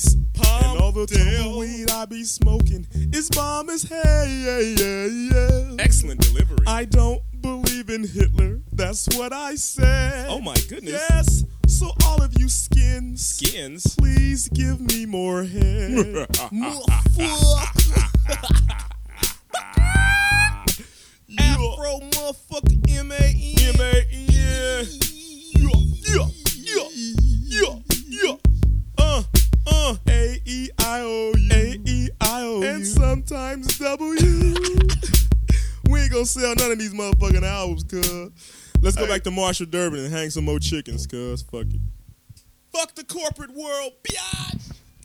[0.02, 0.72] East Palmdale.
[0.72, 4.26] And all the I be smoking is bomb as hell.
[4.26, 5.76] Yeah, yeah, yeah.
[5.78, 6.64] Excellent delivery.
[6.66, 8.60] I don't believe in Hitler.
[8.72, 10.26] That's what I said.
[10.28, 10.92] Oh my goodness.
[11.10, 11.44] Yes.
[11.68, 13.94] So all of you skins, Skins.
[13.96, 16.26] please give me more head.
[21.38, 23.74] Afro motherfucker M A N.
[23.74, 24.06] M A.
[24.10, 24.82] Yeah,
[25.54, 27.21] yeah, yeah, yeah.
[29.72, 29.96] Uh.
[30.08, 31.48] A E I O U.
[31.52, 32.66] A E I O U.
[32.66, 34.16] And sometimes W.
[35.90, 38.30] we ain't gonna sell none of these motherfucking albums, cuz.
[38.80, 41.42] Let's go back to Marshall Durbin and hang some more chickens, cuz.
[41.42, 41.80] Fuck it.
[42.72, 44.72] Fuck the corporate world, biatch.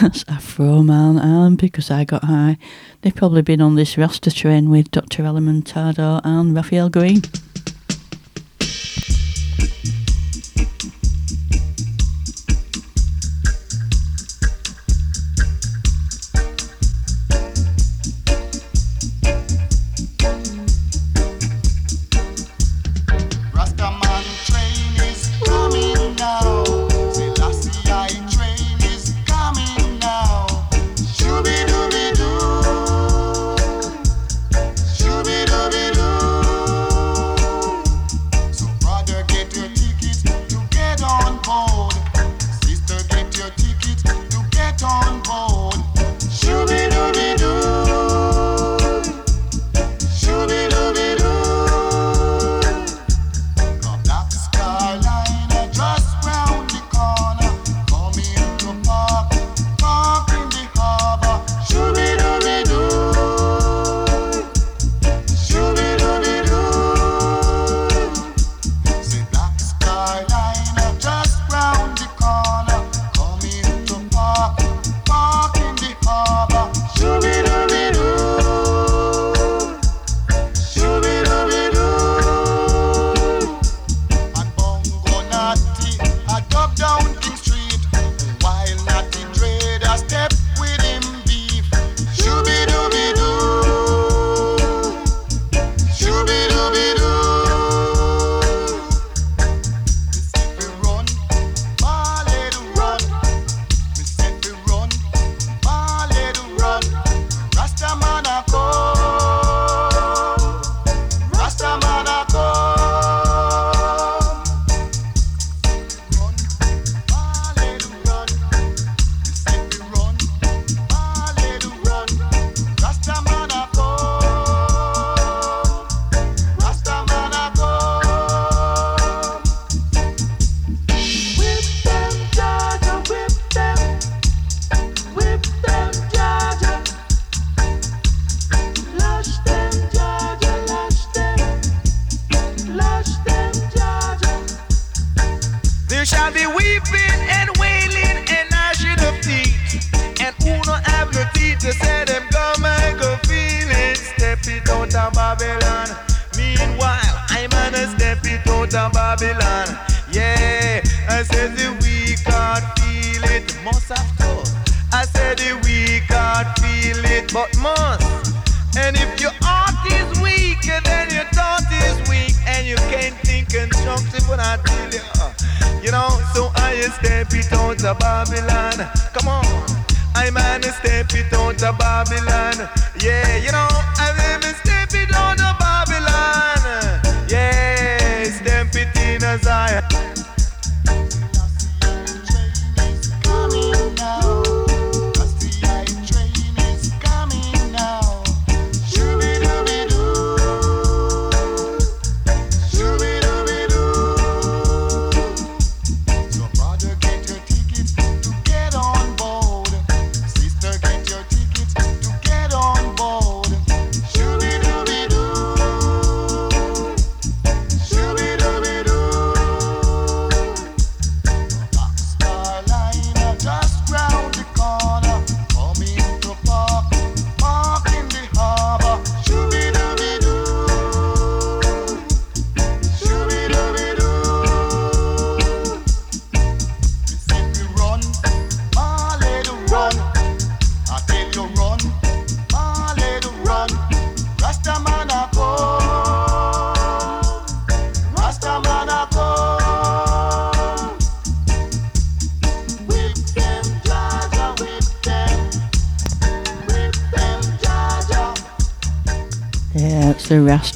[0.00, 2.58] That's Afroman, and because I got high,
[3.02, 5.22] they've probably been on this Rasta train with Dr.
[5.24, 7.22] Alimentado and Raphael Green.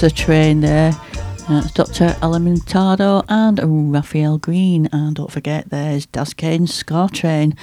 [0.01, 0.93] monster train there.
[1.49, 2.17] Uh, That's Dr.
[2.21, 4.89] Alimentado and Raphael Green.
[4.93, 7.57] And don't forget, there's Das Kane's Ska Train.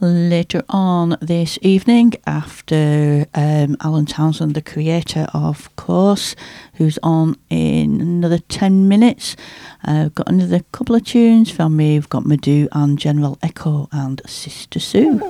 [0.00, 6.34] Later on this evening, after um, Alan Townsend, the creator of Course,
[6.74, 9.36] who's on in another 10 minutes,
[9.86, 11.94] uh, I've got another couple of tunes from me.
[11.94, 15.20] We've got Madhu and General Echo and Sister Sue.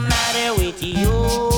[0.00, 1.55] Matter with you?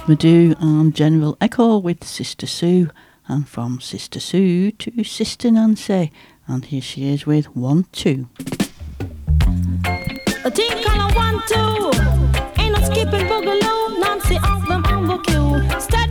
[0.00, 2.88] Yes, Madhu and General Echo with Sister Sue,
[3.28, 6.10] and from Sister Sue to Sister Nancy.
[6.46, 8.28] And here she is with one, two.
[10.42, 11.90] A team color one, two.
[12.62, 14.00] Ain't no skipping boogaloo.
[14.00, 15.80] Nancy off them on the queue.
[15.80, 16.09] Steady,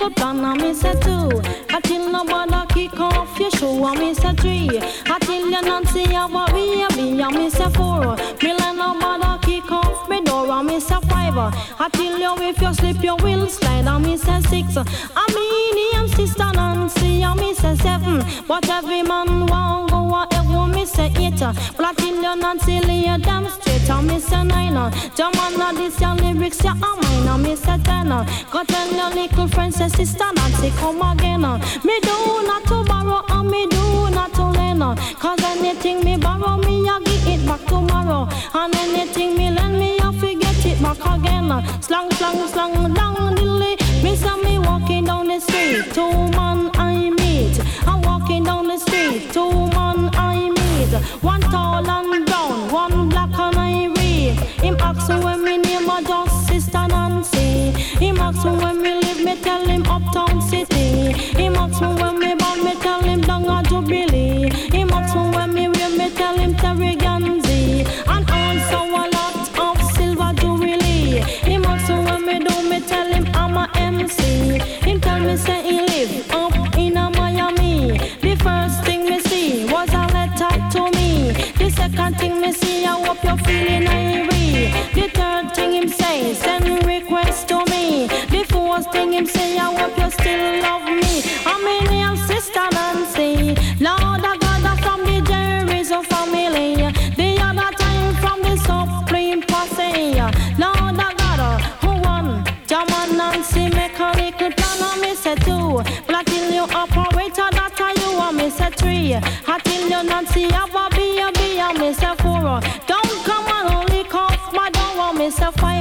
[0.00, 0.44] a plan.
[0.44, 1.30] And me say two.
[1.70, 3.84] Until nobody kick off your shoe.
[3.84, 4.80] And me say three.
[5.06, 7.20] Until you Nancy have a baby.
[7.22, 8.16] And me say four.
[8.42, 10.50] Me let nobody off me door.
[10.50, 11.36] And me say five.
[11.78, 14.00] Until you if you slip you will slide.
[14.00, 14.76] Me say six.
[14.76, 17.24] I mean him sister Nancy.
[17.36, 18.24] Me say seven.
[18.46, 20.68] But every man want go a.
[20.68, 21.40] Me say eight.
[21.40, 23.88] But until you Nancy lay you damn straight.
[24.04, 24.92] Me say nine.
[25.16, 27.42] Jam on this your lyrics ya a mine.
[27.42, 28.08] Me say ten.
[28.08, 31.42] Go tell your little friend say sister Nancy come again.
[31.84, 34.82] Me do not to borrow and me do not to lend.
[35.18, 38.28] Cause anything me borrow me I give it back tomorrow.
[38.54, 41.48] And anything me lend me I forget it back again.
[41.82, 43.76] Slang, slang, slang, down dilly.
[44.02, 45.92] Me say me walking down the street.
[45.94, 47.56] Two man I meet.
[47.86, 49.32] I'm walking down the street.
[49.32, 50.92] Two man I meet.
[51.22, 54.38] One tall and brown, one black and I read.
[54.64, 57.72] Him ask me when me name a just sister Nancy.
[58.04, 61.12] Him ask me when me live, me tell him uptown city.
[61.40, 64.09] Him ask me when me born, me tell him down a Jubilee.
[81.90, 84.94] Second thing me see, I hope you're feeling irie.
[84.94, 88.06] The third thing him say, send request to me.
[88.30, 91.22] The fourth thing him say, I hope you still love me.
[91.46, 93.54] I'm in your sister Nancy.
[93.80, 96.76] Lord of God are from the Jerry's family.
[97.16, 100.14] The other time from the Supreme Posse.
[100.58, 102.44] Lord of God, uh, who won?
[102.66, 105.82] German Nancy make a little plan on me say two.
[106.06, 109.12] But until you operator, that I you want me say three.
[109.12, 110.89] Until you Nancy have a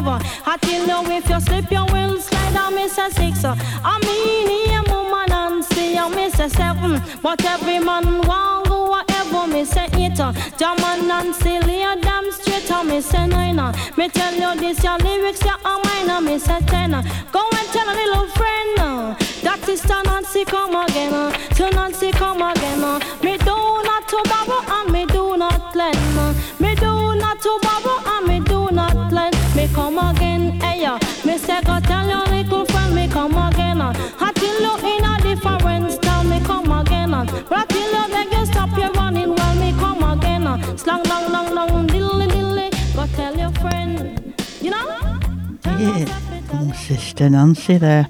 [0.09, 0.23] five.
[0.45, 3.43] Until you if you slip, you will slide on me say six.
[3.43, 3.55] Uh.
[3.83, 7.01] I mean, mama Nancy, and see on me say seven.
[7.21, 10.19] But every man want go whatever me say eight.
[10.19, 10.33] Uh.
[10.57, 13.59] German Nancy lay a damn straight, and me say nine.
[13.97, 16.91] Me tell you this, your lyrics, your mine, and me say ten.
[17.31, 21.13] Go and tell a little friend uh, that sister Nancy come again.
[21.13, 22.79] uh, To Nancy come again.
[46.75, 48.09] Sister Nancy there.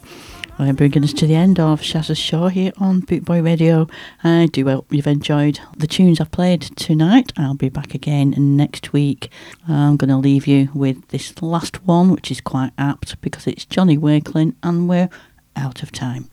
[0.58, 3.88] Well, bringing us to the end of Shazza's show here on Bootboy Radio.
[4.24, 7.32] I do hope you've enjoyed the tunes I've played tonight.
[7.38, 9.32] I'll be back again next week.
[9.68, 13.66] I'm going to leave you with this last one, which is quite apt because it's
[13.66, 15.10] Johnny Wakelin and we're
[15.56, 16.28] out of time.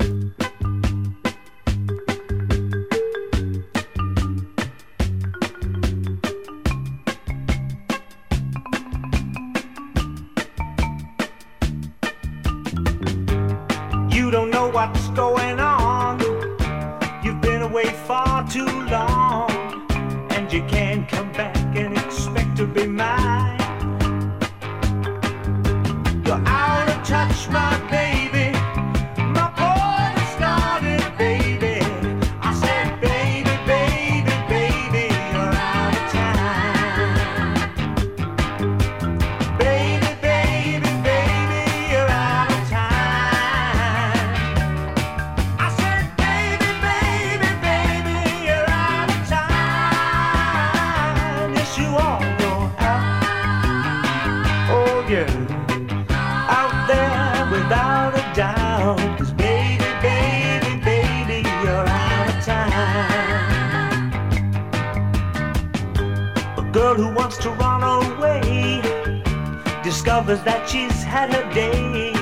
[70.26, 72.12] Discovers that she's had her day,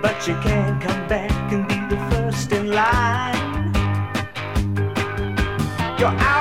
[0.00, 3.74] but she can't come back and be the first in line.
[5.98, 6.33] You're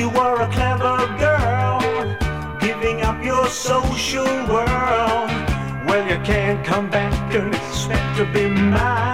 [0.00, 1.78] you were a clever girl,
[2.58, 5.28] giving up your social world.
[5.86, 9.09] Well, you can't come back and expect to be mine.